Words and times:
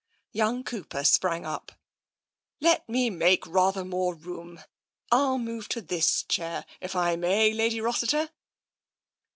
Young 0.31 0.63
Cooper 0.63 1.03
sprang 1.03 1.45
up." 1.45 1.73
Let 2.69 2.89
me 2.89 3.11
make 3.11 3.45
rather 3.45 3.85
more 3.85 4.15
room. 4.15 4.59
I'll 5.11 5.37
move 5.37 5.69
to 5.69 5.79
this 5.81 6.23
chair, 6.23 6.65
if 6.79 6.95
I 6.95 7.15
may, 7.17 7.53
Lady 7.53 7.79
Rossiter." 7.79 8.31